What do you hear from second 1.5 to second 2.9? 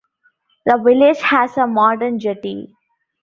a modern jetty.